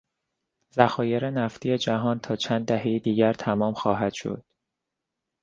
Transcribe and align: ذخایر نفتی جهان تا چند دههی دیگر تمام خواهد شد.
ذخایر 0.75 1.29
نفتی 1.29 1.77
جهان 1.77 2.19
تا 2.19 2.35
چند 2.35 2.65
دههی 2.65 2.99
دیگر 2.99 3.33
تمام 3.33 3.73
خواهد 3.73 4.13
شد. 4.13 4.43